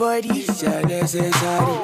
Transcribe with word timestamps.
codicia 0.00 0.80
necesaria. 0.86 1.82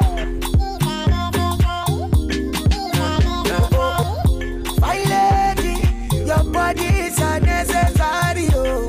My 4.80 5.04
lady, 5.04 5.76
your 6.24 6.44
body 6.50 6.86
is 6.86 7.18
unnecessary. 7.18 8.48
Oh, 8.54 8.88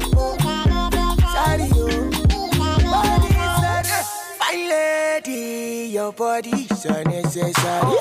sorry, 1.34 1.69
oh. 1.75 2.10
Body 2.89 3.27
is 3.27 3.60
unnecessary. 3.67 4.39
My 4.39 4.55
lady, 4.72 5.89
your 5.91 6.13
body 6.13 6.67
is 6.72 6.86
unnecessary. 6.86 7.97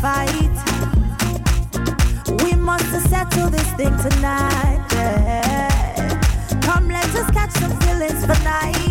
Fight. 0.00 0.56
We 2.42 2.54
must 2.54 2.90
settle 3.10 3.50
this 3.50 3.70
thing 3.74 3.94
tonight. 3.98 4.86
Yeah. 4.92 6.60
Come, 6.62 6.88
let 6.88 7.14
us 7.14 7.30
catch 7.32 7.50
some 7.52 7.78
feelings 7.80 8.24
for 8.24 8.42
night. 8.42 8.89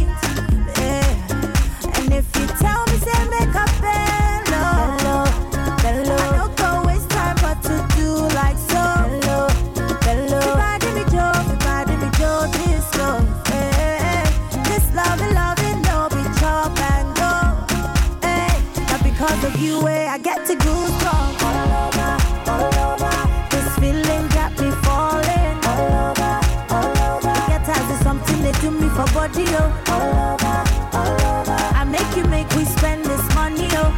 All 29.30 30.34
over, 30.34 30.64
all 30.98 31.22
over. 31.38 31.58
I 31.78 31.84
make 31.86 32.18
you 32.18 32.24
make 32.26 32.50
we 32.56 32.66
spend 32.66 33.06
this 33.06 33.22
money, 33.36 33.68
oh. 33.74 33.92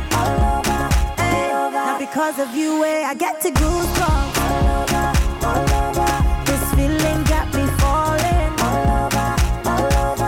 Hey. 1.17 1.49
Not 1.71 1.99
because 1.99 2.37
of 2.39 2.53
you, 2.53 2.83
eh, 2.83 3.05
I 3.07 3.13
get 3.15 3.39
to 3.41 3.49
goosebumps 3.49 4.37
all 4.43 4.67
over, 4.81 5.05
all 5.47 5.69
over. 5.87 6.11
This 6.45 6.63
feeling 6.75 7.23
got 7.31 7.47
me 7.55 7.65
falling 7.79 8.53
all 8.59 9.05
over, 9.05 9.27
all 9.71 10.11
over. 10.11 10.27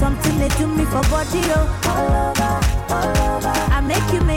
Something 0.00 0.38
they 0.38 0.48
do 0.56 0.66
me 0.66 0.84
for 0.86 1.02
body, 1.12 1.42
oh. 1.52 1.68
All 1.92 2.12
over, 2.30 2.52
all 2.94 3.36
over. 3.36 3.52
I 3.76 3.80
make 3.82 4.12
you 4.14 4.20
make 4.22 4.31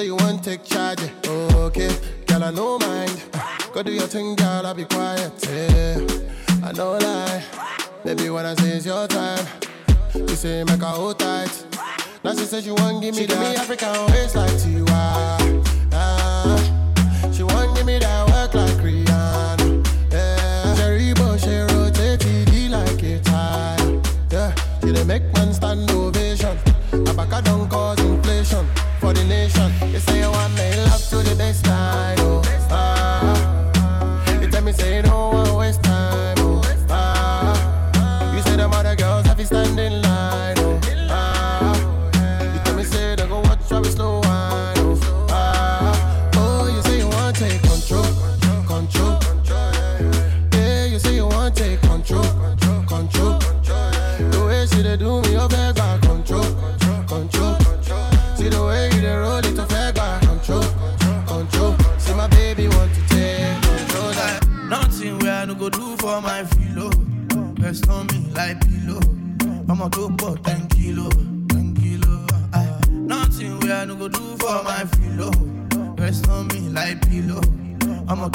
So 0.00 0.04
you 0.04 0.16
want 0.16 0.42
take 0.42 0.64
charge, 0.64 1.02
okay? 1.28 1.94
Girl, 2.26 2.42
I 2.44 2.50
no 2.52 2.78
mind. 2.78 3.22
Go 3.74 3.82
do 3.82 3.92
your 3.92 4.06
thing, 4.06 4.34
girl, 4.34 4.64
I'll 4.64 4.72
be 4.72 4.86
quiet. 4.86 5.30
Yeah. 5.46 5.98
I 6.64 6.72
know 6.72 6.96
lie, 6.96 7.44
baby. 8.02 8.30
When 8.30 8.46
I 8.46 8.54
say 8.54 8.70
it's 8.78 8.86
your 8.86 9.06
time, 9.06 9.46
you 10.14 10.26
say 10.28 10.64
make 10.64 10.80
her 10.80 10.86
hold 10.86 11.18
tight. 11.18 11.52
Now 12.24 12.32
she 12.32 12.46
says 12.46 12.64
she 12.64 12.70
want 12.70 13.02
give 13.02 13.14
me 13.14 13.20
she 13.20 13.26
that 13.26 13.40
me 13.40 13.56
African 13.56 14.06
waist 14.12 14.36
like 14.36 14.50
Tiwa. 14.52 15.68
Ah, 15.92 17.30
she 17.30 17.42
want 17.42 17.76
give 17.76 17.84
me 17.84 17.98
that 17.98 18.26
work 18.30 18.54
like 18.54 18.80
Rihanna. 18.82 19.86
Yeah, 20.10 20.74
Jerry 20.76 21.12
Bush 21.12 21.42
she 21.42 21.58
rotate 21.74 22.20
TD 22.20 22.70
like 22.70 23.02
a 23.02 23.18
tire. 23.20 24.00
Yeah, 24.32 24.54
she 24.80 24.92
dey 24.94 25.04
make 25.04 25.24
man 25.34 25.52
stand 25.52 25.90
ovation. 25.90 26.56
Abaka 26.90 27.44
don't 27.44 27.68
cause 27.68 27.79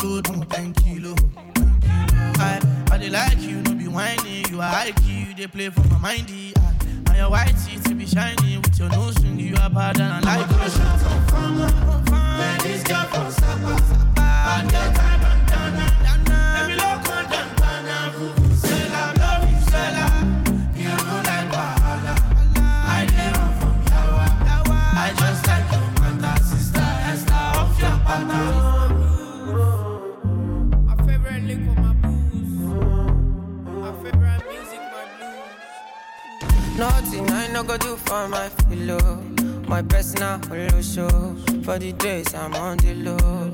Go 0.06 0.22
do 0.22 0.34
10 0.46 0.74
kilo, 0.74 1.16
10 1.16 1.82
kilo. 1.82 1.96
I, 2.38 2.62
I 2.92 2.98
dey 3.00 3.10
like 3.10 3.42
you, 3.42 3.60
no 3.64 3.74
be 3.74 3.88
whiny. 3.88 4.44
You 4.52 4.62
are 4.62 4.70
high 4.70 4.92
key, 4.92 5.26
you 5.30 5.34
dey 5.34 5.48
play 5.48 5.70
for 5.70 5.82
my 5.88 5.98
mindy. 5.98 6.54
And 7.08 7.18
your 7.18 7.32
white 7.32 7.56
teeth 7.66 7.84
to 7.86 7.96
be 7.96 8.06
shiny 8.06 8.60
with 8.60 8.78
your 8.78 8.90
nose 8.90 9.18
ring. 9.24 9.40
You 9.40 9.56
are 9.60 9.70
bad 9.72 10.00
and 10.00 10.14
I 10.14 10.38
like 10.38 10.50
you. 10.78 10.85
For 41.76 41.80
the 41.80 41.92
days 41.92 42.34
I'm 42.34 42.54
on 42.54 42.78
the 42.78 42.94
low. 42.94 43.50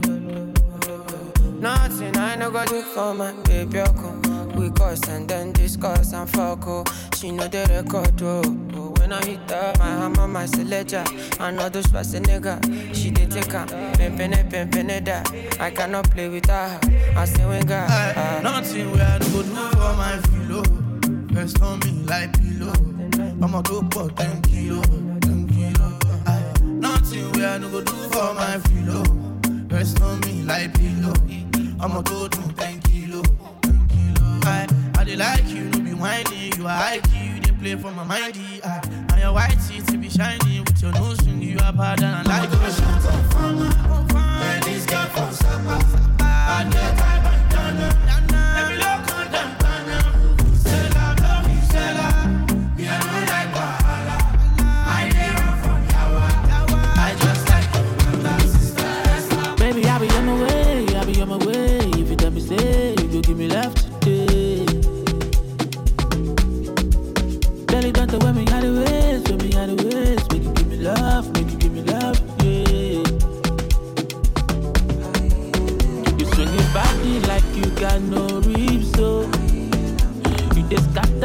Nothing 1.59 2.15
I 2.15 2.35
no 2.35 2.51
go 2.51 2.63
do 2.65 2.83
for 2.83 3.15
my 3.15 3.31
baby. 3.45 3.79
Oko. 3.79 4.13
We 4.55 4.69
cuss 4.69 5.07
and 5.09 5.27
then 5.27 5.53
discuss 5.53 6.13
and 6.13 6.29
fuck. 6.29 6.67
Oh. 6.67 6.83
She 7.15 7.31
know 7.31 7.47
the 7.47 7.65
record. 7.71 8.21
Oh. 8.21 8.43
Oh, 8.75 8.93
When 8.99 9.11
I 9.11 9.25
hit 9.25 9.49
her, 9.49 9.73
my 9.79 9.87
hammer, 9.87 10.27
my 10.27 10.45
selector. 10.45 11.03
I 11.39 11.49
know 11.49 11.67
those 11.67 11.91
was 11.91 12.13
a 12.13 12.19
nigga. 12.19 12.61
She 12.93 13.09
did 13.09 13.31
take 13.31 13.53
her. 13.53 13.65
It, 13.99 14.13
pimpin' 14.15 15.03
that. 15.05 15.59
I 15.59 15.71
cannot 15.71 16.11
play 16.11 16.29
with 16.29 16.45
her. 16.45 16.79
I 17.15 17.25
say 17.25 17.43
when 17.47 17.65
God. 17.65 17.89
Aye. 17.89 18.41
Nothing 18.43 18.91
where 18.91 19.03
I 19.03 19.17
go 19.17 19.41
do 19.41 19.55
for 19.55 19.93
my 19.97 20.17
filo. 20.29 20.61
Rest 21.33 21.59
on 21.63 21.79
me 21.79 22.03
like 22.05 22.39
pillow. 22.39 22.73
I'ma 23.41 23.63
go 23.63 23.81
for 23.91 24.11
10 24.11 24.41
kilo, 24.43 24.81
10 24.83 24.91
kilo. 24.91 25.10
Nothing 27.11 27.31
where 27.41 27.49
I 27.49 27.57
no 27.57 27.67
go 27.69 27.81
do 27.81 27.91
for 27.91 28.33
my 28.35 28.57
filo. 28.59 29.03
Rest 29.69 30.01
on 30.01 30.21
me 30.21 30.43
like 30.43 30.73
pillow. 30.73 31.13
I'ma 31.81 32.01
go 32.03 32.29
do 32.29 32.39
10 32.55 32.79
kilo, 32.83 33.21
10 33.63 33.87
kilo. 33.89 34.39
I 34.45 35.03
dey 35.03 35.17
like 35.17 35.45
you, 35.49 35.65
no 35.65 35.79
be 35.81 35.93
whiny. 35.93 36.51
You 36.57 36.67
are 36.67 36.69
high 36.69 36.99
key, 36.99 37.33
you 37.35 37.39
dey 37.41 37.51
play 37.51 37.75
for 37.75 37.91
my 37.91 38.05
mindy. 38.05 38.63
Aye. 38.63 38.81
And 39.11 39.19
your 39.21 39.33
white 39.33 39.57
teeth 39.67 39.91
be 39.99 40.09
shiny 40.09 40.61
with 40.61 40.81
your 40.81 40.93
nose 40.93 41.21
ring. 41.27 41.41
You 41.41 41.57
are 41.59 41.73
bad 41.73 42.01
and 42.01 42.29
I 42.29 42.39
like 42.39 42.49
you. 42.49 44.15
Man, 44.15 44.61
this 44.61 44.85
girl 44.85 45.05
from 45.07 45.33
Sapa, 45.33 45.85
Sapa. 45.91 46.15
Bad 46.17 47.30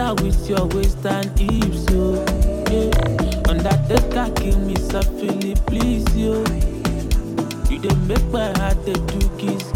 Enter 0.06 0.22
with 0.22 0.48
your 0.48 0.66
waist 0.66 1.04
and 1.04 1.36
hips, 1.36 1.90
yo. 1.90 2.14
Yeah. 2.70 3.50
and 3.50 3.60
that 3.60 3.88
dress 3.88 4.04
that 4.14 4.34
give 4.36 4.58
me 4.60 4.76
some 4.76 5.02
Philip, 5.18 5.66
please, 5.66 6.06
yo. 6.16 6.44
You 7.68 7.80
don't 7.80 8.06
make 8.06 8.24
my 8.26 8.56
heart 8.56 8.78
a 8.86 8.92
do 8.92 9.28
kiss. 9.36 9.75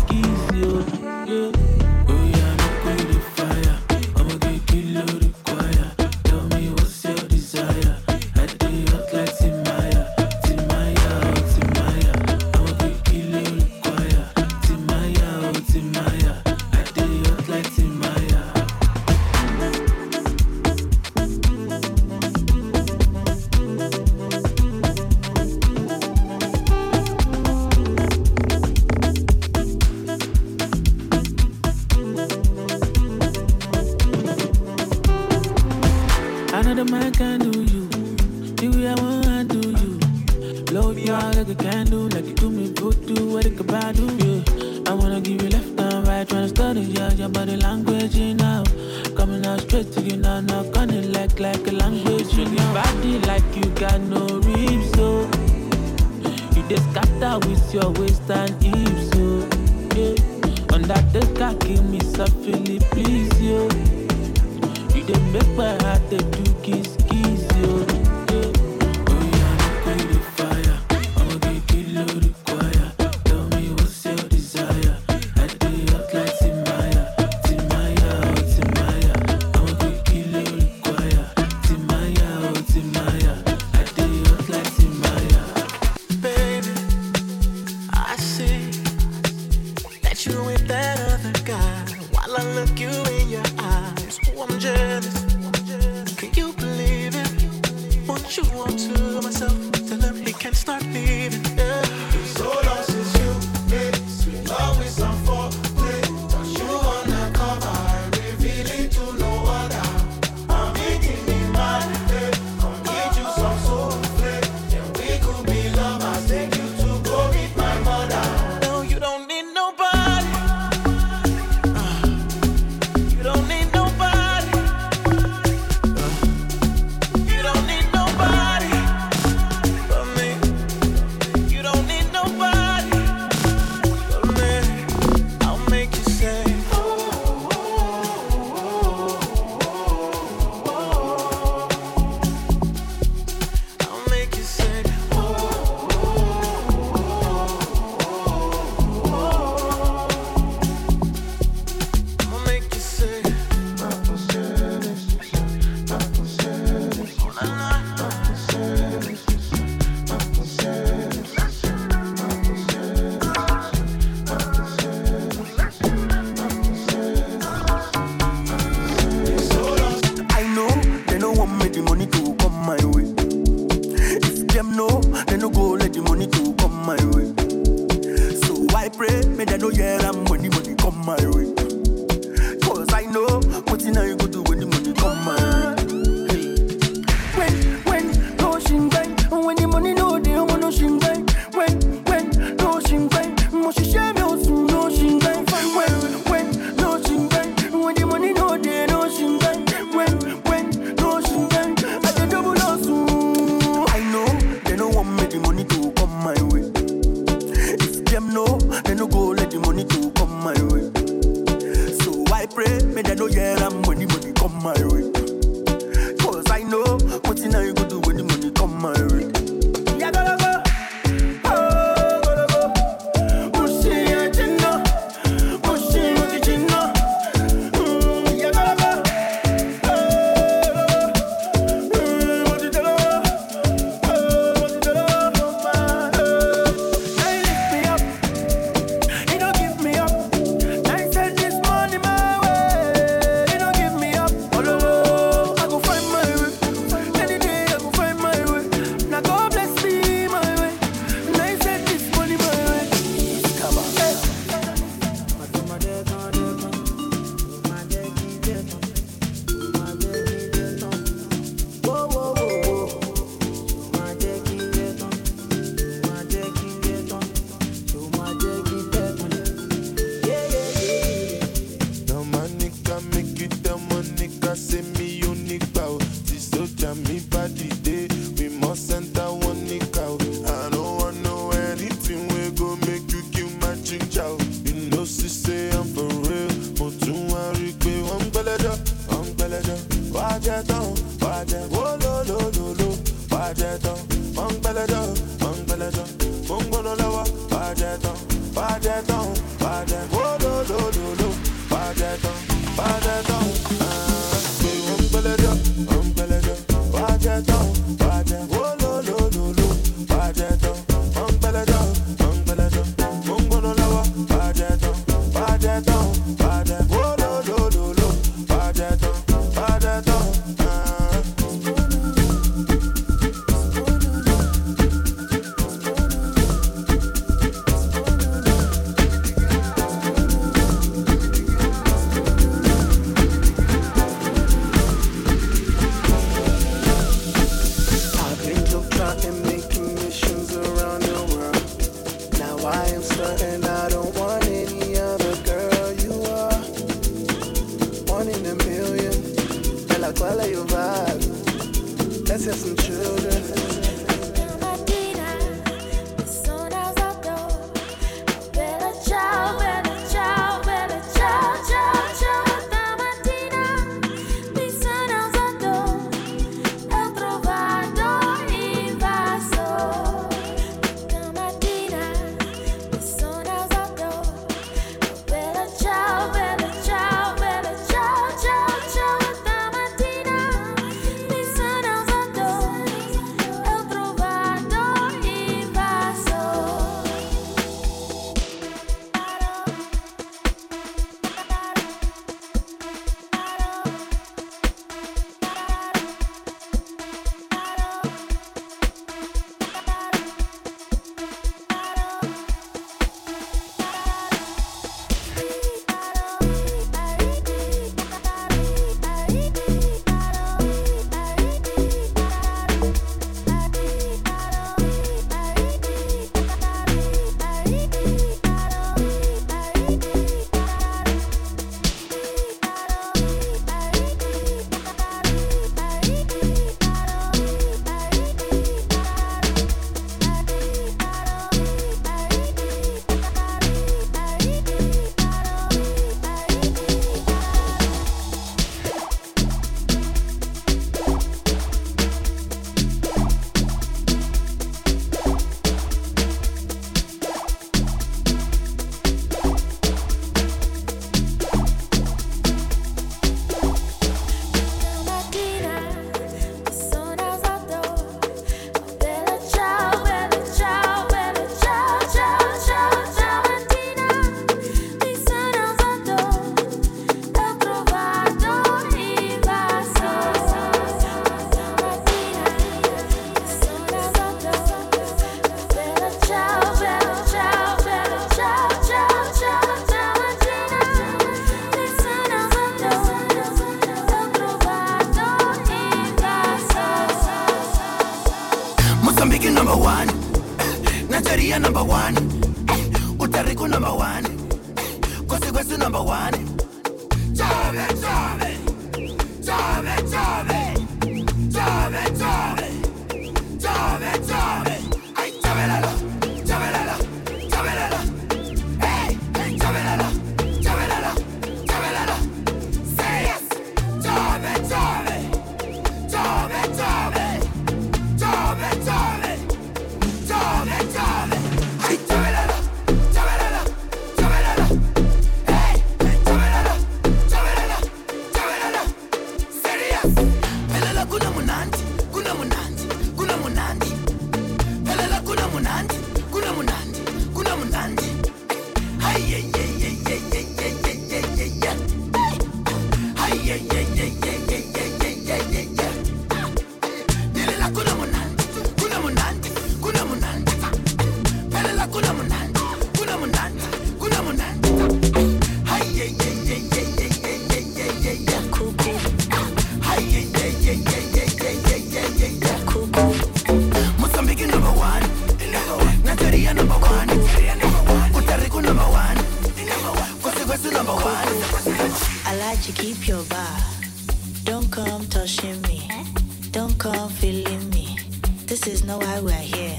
not 577.01 577.13
feeling 577.13 577.71
me. 577.71 577.97
This 578.45 578.67
is 578.67 578.85
not 578.85 579.03
why 579.03 579.21
we're 579.21 579.47
here. 579.55 579.79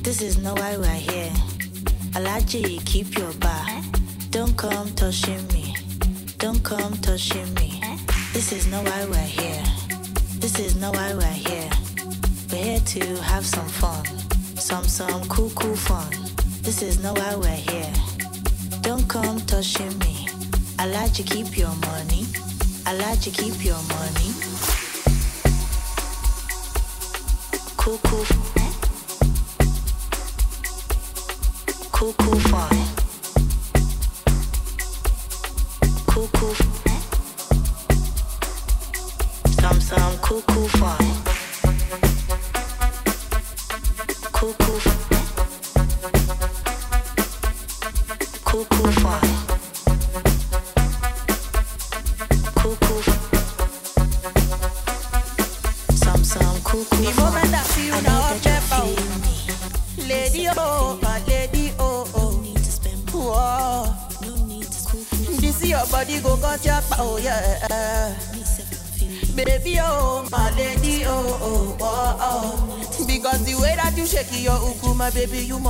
This 0.00 0.22
is 0.22 0.38
not 0.38 0.58
why 0.58 0.78
we're 0.78 1.02
here. 1.10 1.32
Alaji, 2.16 2.82
keep 2.86 3.18
your 3.18 3.34
bar. 3.34 3.66
Don't 4.30 4.56
come 4.56 4.88
touching 4.94 5.46
me. 5.48 5.76
Don't 6.38 6.64
come 6.64 6.94
touching 7.08 7.52
me. 7.60 7.82
This 8.32 8.52
is 8.52 8.66
not 8.72 8.82
why 8.86 9.04
we're 9.10 9.32
here. 9.40 9.62
This 10.42 10.58
is 10.58 10.74
not 10.76 10.94
why 10.96 11.12
we're 11.12 11.38
here. 11.48 11.70
We're 12.50 12.64
here 12.70 12.84
to 12.94 13.22
have 13.30 13.44
some 13.44 13.68
fun. 13.68 14.06
Some, 14.56 14.84
some 14.84 15.28
cool, 15.28 15.50
cool 15.50 15.76
fun. 15.76 16.10
This 16.62 16.80
is 16.80 17.02
not 17.02 17.18
why 17.18 17.34
we're 17.34 17.62
here. 17.72 17.92
Don't 18.80 19.06
come 19.06 19.38
touching 19.40 19.98
me. 19.98 20.28
I 20.78 20.86
like 20.86 21.12
to 21.12 21.22
keep 21.22 21.58
your 21.58 21.74
money. 21.90 22.24
I 22.86 22.94
like 22.94 23.20
to 23.20 23.30
keep 23.30 23.62
your 23.62 23.82
money. 23.96 24.77
Cool, 28.04 28.47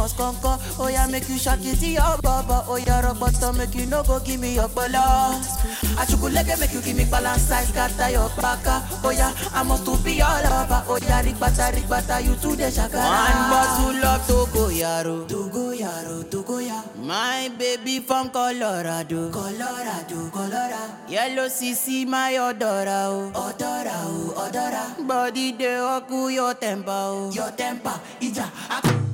must 0.08 0.16
conquer. 0.16 0.58
Oh 0.78 0.88
yeah, 0.88 1.06
make 1.06 1.28
you 1.28 1.38
shake 1.38 1.64
it 1.64 1.78
to 1.80 1.86
your 1.86 2.16
baba. 2.22 2.64
Oh 2.68 2.76
yeah, 2.76 3.00
rock 3.02 3.18
bottom, 3.18 3.56
make 3.58 3.74
you 3.74 3.86
no 3.86 4.02
go 4.02 4.20
give 4.20 4.40
me 4.40 4.54
your 4.54 4.68
bala. 4.68 5.40
I 5.98 6.04
chocolate 6.06 6.58
make 6.58 6.72
you 6.72 6.80
give 6.80 6.96
me 6.96 7.04
balance 7.04 7.42
size, 7.42 7.68
scatter 7.68 8.10
your 8.10 8.30
baka. 8.36 8.82
Oh 9.04 9.10
yeah, 9.10 9.32
I 9.52 9.62
must 9.62 9.84
to 9.84 9.96
be 10.04 10.20
all 10.22 10.46
over. 10.46 10.84
Oh 10.88 10.98
yeah, 11.02 11.22
rigbata 11.22 11.72
rigbata, 11.74 12.24
you 12.24 12.34
to 12.36 12.56
the 12.56 12.70
shakara. 12.70 13.04
One 13.04 13.50
bottle 13.50 14.04
of 14.04 14.26
Togo 14.26 14.68
Yaro, 14.70 15.28
Togo 15.28 15.72
Yaro, 15.72 16.30
Togo 16.30 16.58
ya. 16.58 16.82
My 16.96 17.50
baby 17.58 18.00
from 18.00 18.30
Colorado, 18.30 19.30
Colorado, 19.30 20.30
Colorado. 20.30 20.94
Yellow 21.08 21.48
CC, 21.48 22.06
my 22.06 22.34
odora, 22.34 23.08
oh, 23.08 23.32
odora, 23.34 23.92
oh, 24.04 24.34
odora. 24.36 25.06
Body 25.06 25.52
de 25.52 25.78
oku 25.80 26.28
your 26.28 26.54
temper, 26.54 26.90
oh, 26.90 27.30
your 27.32 27.50
temper, 27.52 27.98
ija. 28.20 28.48
Magalakela 28.68 29.07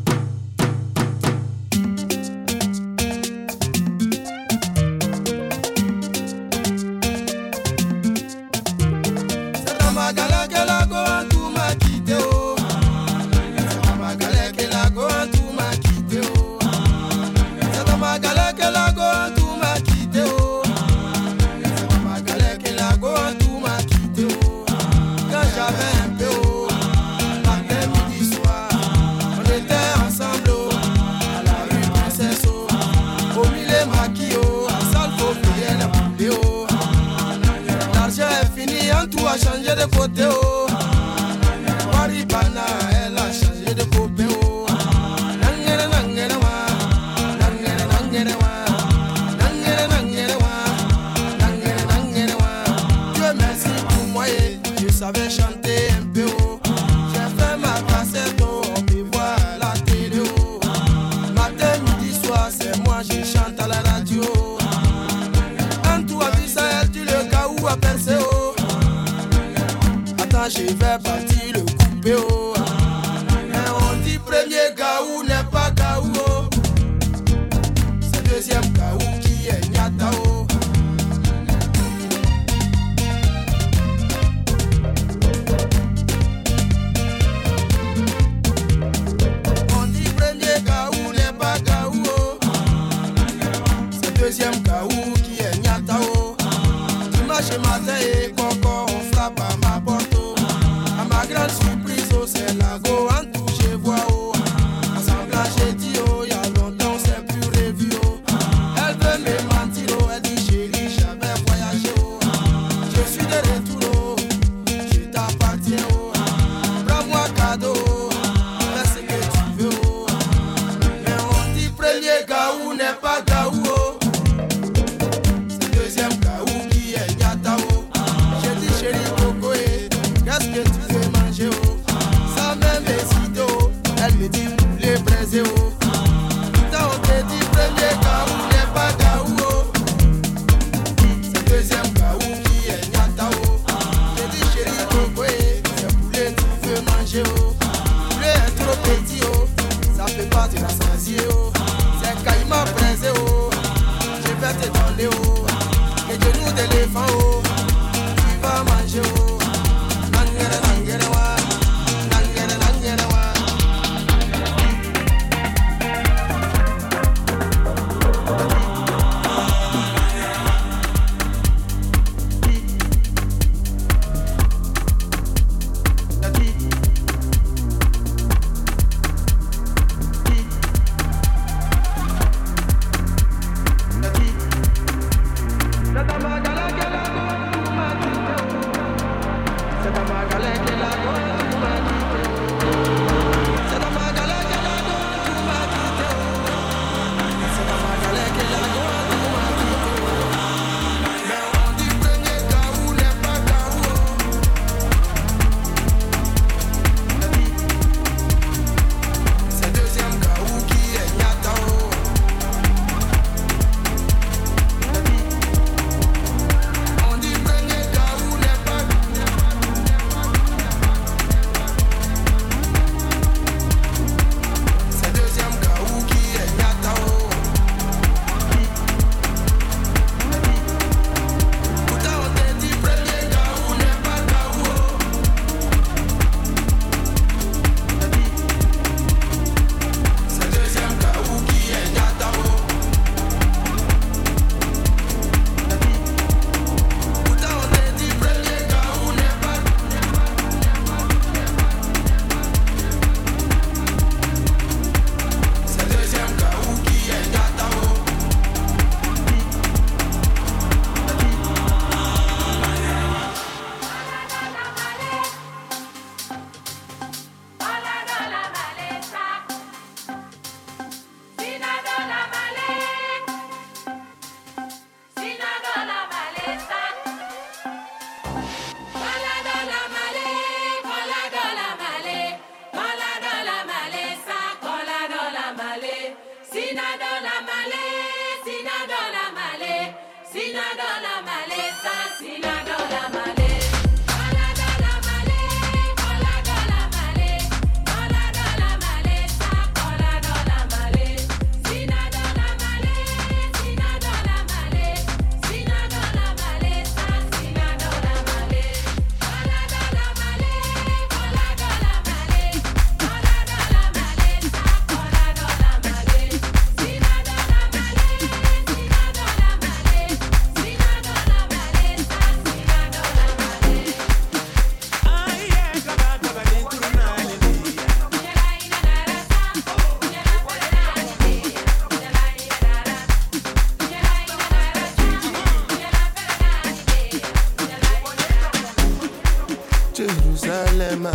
yalema 340.54 341.12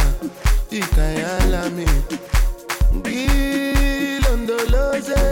ikayalami 0.71 1.87
ngilondoloze. 2.95 5.23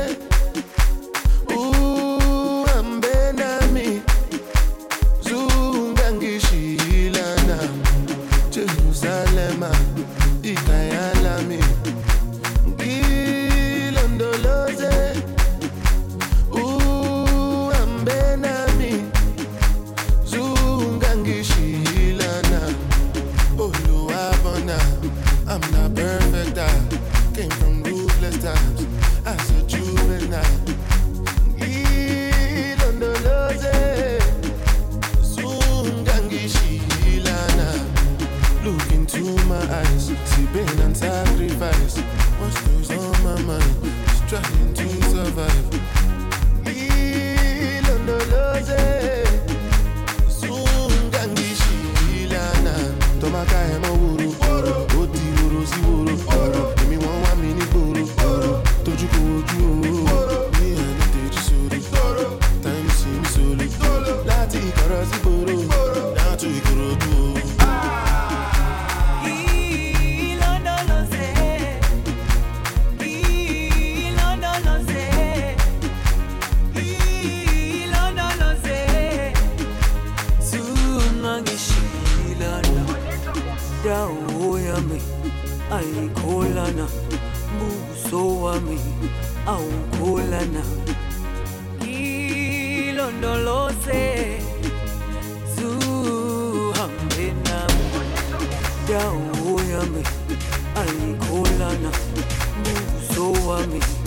me. 103.68 104.07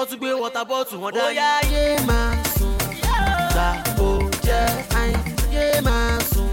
ó 0.00 0.02
tún 0.08 0.18
gbé 0.20 0.28
wọ́tà 0.42 0.62
bọ́ọ̀tù 0.68 0.94
wọn 1.02 1.10
dání. 1.14 1.26
Oya 1.28 1.50
yé 1.72 1.82
máa 2.08 2.30
sùn, 2.56 2.74
gbà 3.52 3.68
ó 4.06 4.08
jẹ́ 4.46 4.64
àìn, 5.00 5.16
yé 5.54 5.64
máa 5.86 6.18
sùn, 6.30 6.50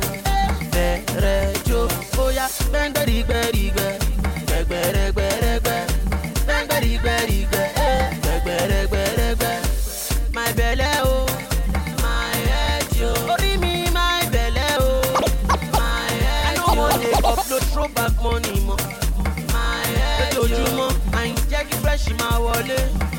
bẹ̀rẹ̀ 0.73 1.45
jó. 1.67 1.79
Oya 2.23 2.45
gbẹ́ngbẹ́rìgbẹ́rìgbẹ́, 2.69 3.91
gbẹ̀gbẹ̀rẹ̀gbẹ̀rẹ̀gbẹ́, 4.47 5.79
gbẹ́ngbẹ́rìgbẹ́rìgbẹ́, 6.45 7.65
gbẹ̀gbẹ̀rẹ̀gbẹ̀rẹ̀gbẹ́, 8.23 9.55
máa 10.35 10.51
bẹ̀lẹ̀ 10.57 10.95
o. 11.13 11.17
Upload 17.31 17.63
throwback 17.71 18.13
money 18.23 18.55
mọ́. 18.67 18.77
Lójoojúmọ́, 20.35 20.89
àyìn 21.19 21.35
ain't 21.51 21.67
kí 21.69 21.75
fresh 21.81 22.05
my 22.19 22.37
wallet. 22.45 23.12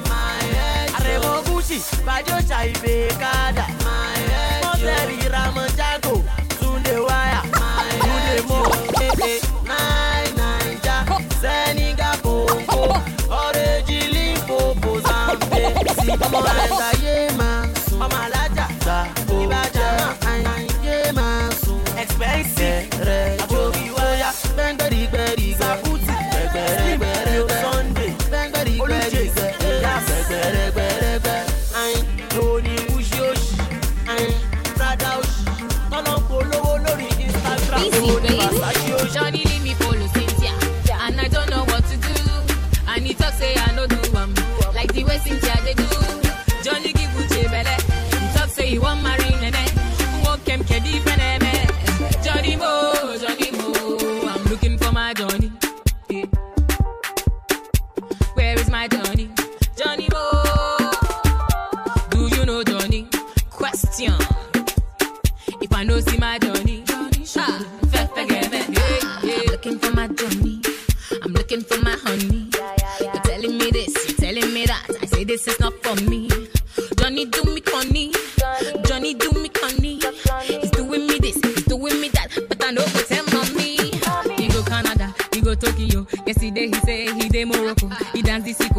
Bajo 2.04 2.36
Chai 2.48 2.72
Bekada 2.82 3.66
Moteri 4.62 5.28
Tokyo. 85.56 86.06
Yesterday 86.26 86.66
he 86.68 86.74
say 86.80 87.12
he 87.14 87.28
dey 87.28 87.44
Morocco. 87.44 87.88
He 88.12 88.22
dance 88.22 88.44
city 88.56 88.73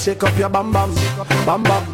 shake 0.00 0.22
up 0.22 0.36
your 0.38 0.48
bam 0.48 0.72
bam, 0.72 0.94
bam 1.44 1.62
bam, 1.62 1.84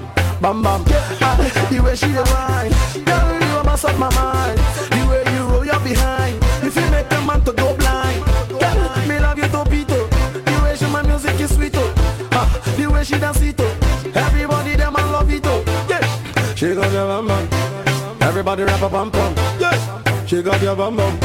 bam 0.40 0.62
bam. 0.62 0.84
Yeah, 0.86 1.66
the 1.70 1.80
way 1.82 1.96
she 1.96 2.06
dey 2.06 2.22
whine, 2.22 2.70
girl 3.04 3.40
you 3.40 3.58
a 3.58 3.64
mess 3.64 3.84
up 3.84 3.98
my 3.98 4.08
mind. 4.14 4.58
The 4.90 5.06
way 5.10 5.24
you 5.34 5.42
roll 5.46 5.64
your 5.64 5.80
behind, 5.80 6.34
you 6.62 6.70
feel 6.70 6.88
make 6.90 7.10
a 7.12 7.20
man 7.26 7.42
to 7.44 7.52
go 7.52 7.76
blind. 7.76 8.22
Girl, 8.48 9.06
me 9.08 9.18
love 9.18 9.38
you 9.38 9.48
to 9.48 9.64
pito. 9.70 10.08
The 10.44 10.60
way 10.62 10.76
she 10.76 10.86
my 10.86 11.02
music 11.02 11.40
is 11.40 11.54
sweet 11.54 11.74
oh, 11.76 12.28
ah, 12.32 12.74
the 12.76 12.86
way 12.86 13.02
she 13.04 13.18
dance 13.18 13.40
it 13.42 13.56
oh, 13.58 14.12
everybody 14.14 14.76
them 14.76 14.94
a 14.94 14.98
love 15.12 15.30
it 15.32 15.42
oh. 15.46 15.64
Yeah, 15.88 16.54
she 16.54 16.74
got 16.74 16.92
your 16.92 17.06
bam 17.06 17.26
bam, 17.26 18.22
everybody 18.22 18.62
rap 18.62 18.82
a 18.82 18.88
bam 18.88 19.10
bam. 19.10 19.34
Yeah, 19.58 20.26
she 20.26 20.42
got 20.42 20.62
your 20.62 20.76
bam 20.76 20.96
bam, 20.96 21.18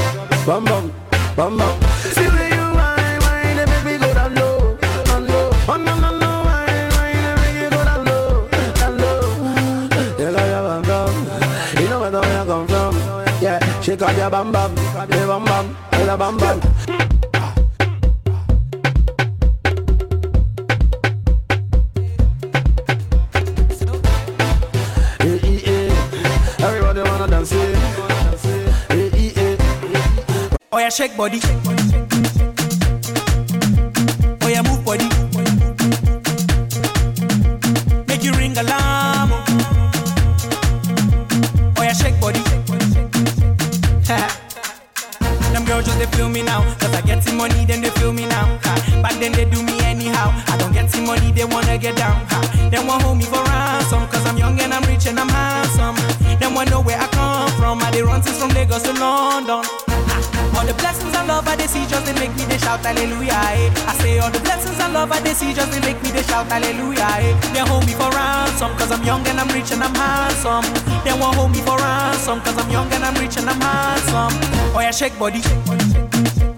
bam 0.45 0.63
bam, 0.65 0.91
bam 1.36 1.57
bam. 1.57 1.90
She 13.91 13.97
call 13.97 14.15
ya 14.15 14.29
bam 14.29 14.53
bam, 14.53 14.71
ya 15.11 15.27
bam 15.27 15.43
bam, 15.43 15.75
ya 15.91 16.15
bam 16.15 16.37
bam. 16.37 16.59
Everybody 26.63 27.01
wanna 27.01 27.27
dance, 27.27 27.51
yeah. 27.51 27.75
Oh 30.71 30.77
yeah. 30.79 30.87
Shake 30.87 31.17
body. 31.17 31.70
hallelujah. 66.51 67.07
Eh. 67.23 67.33
They 67.53 67.63
hold 67.63 67.85
me 67.87 67.93
for 67.93 68.09
ransom, 68.11 68.75
cause 68.77 68.91
I'm 68.91 69.03
young 69.03 69.25
and 69.27 69.39
I'm 69.39 69.47
rich 69.55 69.71
and 69.71 69.83
I'm 69.83 69.95
handsome. 69.95 70.67
They 71.03 71.13
won't 71.13 71.35
hold 71.35 71.51
me 71.51 71.61
for 71.61 71.77
ransom, 71.77 72.41
cause 72.41 72.57
I'm 72.57 72.69
young 72.69 72.91
and 72.91 73.03
I'm 73.03 73.15
rich 73.15 73.37
and 73.37 73.49
I'm 73.49 73.61
handsome. 73.61 74.33
Oh 74.75 74.81
yeah, 74.81 74.91
shake 74.91 75.17
body. 75.17 75.41
Shake 75.41 75.65
body, 75.65 75.85
shake 75.91 76.11
body, 76.11 76.29
shake 76.29 76.41
body. 76.41 76.50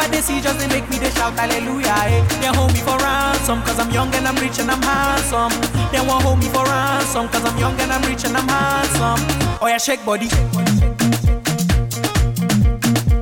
what 0.00 0.10
they 0.10 0.22
see 0.22 0.40
just 0.40 0.58
they 0.58 0.68
make 0.68 0.88
me 0.88 0.96
they 0.98 1.10
shout 1.10 1.38
hallelujah. 1.38 1.92
Eh. 2.08 2.24
They 2.40 2.50
hold 2.56 2.72
me 2.72 2.80
for 2.80 2.96
ransom 3.04 3.60
cause 3.62 3.78
I'm 3.78 3.90
young 3.90 4.12
and 4.14 4.26
I'm 4.26 4.36
rich 4.36 4.58
and 4.58 4.70
I'm 4.70 4.80
handsome. 4.80 5.52
They 5.92 6.00
won't 6.00 6.22
hold 6.24 6.38
me 6.38 6.48
for 6.48 6.64
ransom 6.64 7.28
cause 7.28 7.44
I'm 7.44 7.56
young 7.58 7.78
and 7.80 7.92
I'm 7.92 8.02
rich 8.08 8.24
and 8.24 8.36
I'm 8.36 8.48
handsome. 8.48 9.20
Oh 9.60 9.66
yeah, 9.68 9.78
shake 9.78 10.04
body. 10.06 10.28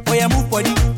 Oh 0.06 0.14
yeah, 0.14 0.28
move 0.28 0.48
body. 0.50 0.97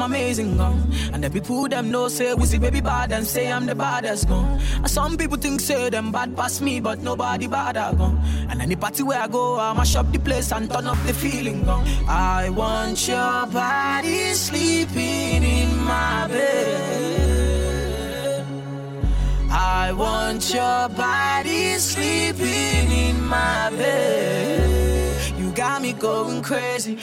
I'm 0.00 0.12
amazing 0.12 0.56
gone. 0.56 0.90
And 1.12 1.22
the 1.22 1.28
people 1.28 1.68
them 1.68 1.90
know 1.90 2.08
say 2.08 2.32
we 2.32 2.46
see 2.46 2.56
baby 2.56 2.80
bad 2.80 3.12
and 3.12 3.26
say 3.26 3.52
I'm 3.52 3.66
the 3.66 3.74
baddest 3.74 4.28
gone. 4.28 4.58
And 4.76 4.88
some 4.88 5.18
people 5.18 5.36
think 5.36 5.60
say 5.60 5.90
them 5.90 6.10
bad 6.10 6.34
past 6.34 6.62
me, 6.62 6.80
but 6.80 7.00
nobody 7.00 7.46
bad 7.46 7.76
I 7.76 7.92
gone. 7.92 8.18
And 8.48 8.62
any 8.62 8.76
party 8.76 9.02
where 9.02 9.20
I 9.20 9.28
go, 9.28 9.60
I 9.60 9.74
mash 9.74 9.96
up 9.96 10.10
the 10.10 10.18
place 10.18 10.52
and 10.52 10.70
turn 10.70 10.86
up 10.86 10.96
the 11.06 11.12
feeling 11.12 11.66
gone. 11.66 11.86
I 12.08 12.48
want 12.48 13.06
your 13.06 13.46
body 13.52 14.32
sleeping 14.32 15.44
in 15.44 15.76
my 15.84 16.26
bed. 16.28 18.46
I 19.50 19.92
want 19.92 20.54
your 20.54 20.88
body 20.88 21.74
sleeping 21.74 22.90
in 22.90 23.22
my 23.22 23.68
bed. 23.76 25.38
You 25.38 25.50
got 25.50 25.82
me 25.82 25.92
going 25.92 26.40
crazy. 26.40 26.98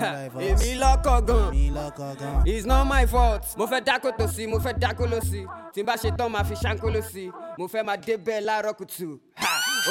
èmi 0.00 0.70
lọ́kọ̀ 0.82 1.26
gan 1.26 2.42
it's 2.46 2.66
not 2.66 2.86
my 2.86 3.06
fault. 3.06 3.42
Mo 3.56 3.66
fẹ́ 3.66 3.80
dákò 3.86 4.10
tòsí 4.18 4.46
mo 4.48 4.58
fẹ́ 4.58 4.74
dákò 4.82 5.04
lọ́sí 5.12 5.40
tí 5.72 5.80
n 5.82 5.86
bá 5.86 5.94
ṣe 5.96 6.10
tán 6.16 6.30
máa 6.32 6.44
fi 6.44 6.54
ṣáńkó 6.54 6.88
lọ́sí 6.94 7.30
mo 7.58 7.66
fẹ́ 7.68 7.82
máa 7.86 7.96
débẹ̀ 7.96 8.40
láàárọ̀ 8.46 8.74
kùtù. 8.78 9.18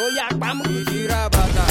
Ó 0.02 0.04
yà 0.18 0.26
pamọ́. 0.42 0.66
ìdíra 0.80 1.30
bàtà. 1.34 1.66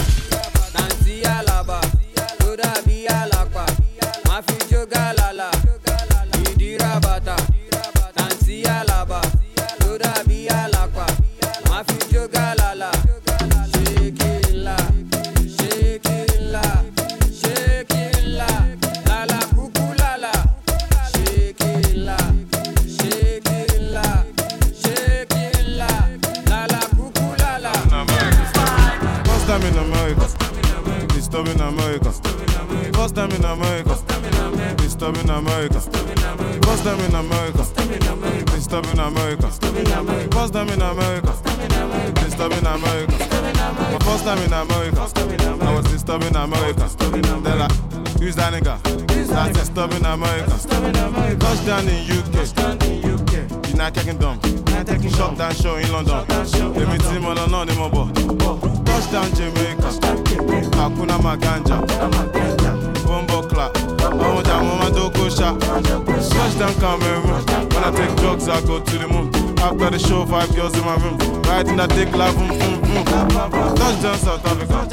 in 71.75 71.81
a 71.81 71.89
dick 71.89 72.15
like 72.15 72.35
boom, 72.37 72.49
boom, 72.49 73.05
boom. 73.05 73.75
Touchdown 73.75 74.17
South 74.19 74.47
Africa. 74.47 74.87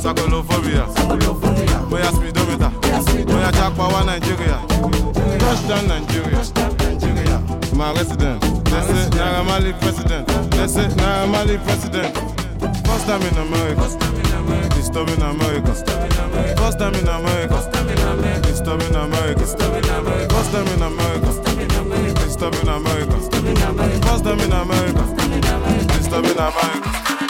Sakolophobia. 0.00 0.84
Moya 1.90 2.10
speedometer. 2.16 2.70
Moya 3.28 3.52
Jackpower 3.52 4.04
Nigeria. 4.06 4.58
Touchdown 5.38 5.86
Nigeria. 5.88 6.40
My 7.76 7.92
resident. 7.92 8.40
That's 8.64 8.88
it, 8.88 9.12
Naira 9.12 9.44
Marley 9.44 9.72
president. 9.74 10.26
That's 10.52 10.76
it, 10.76 10.90
Naira 10.96 11.28
Marley 11.30 11.58
president. 11.58 12.16
First 12.86 13.06
time 13.06 13.22
in 13.22 13.36
America. 13.36 13.84
Disturbing 14.74 15.20
America. 15.20 15.74
First 16.56 16.78
time 16.78 16.94
in 16.94 17.08
America. 17.08 17.58
Disturbing 18.42 18.94
America. 18.94 19.46
First 20.32 20.52
time 20.52 20.66
in 20.68 20.82
America. 20.82 21.32
Disturbing 22.24 22.68
America. 22.68 23.16
First 24.06 24.24
time 24.24 24.40
in 24.40 24.52
America 24.52 25.01
la 26.42 26.50
main. 26.50 27.21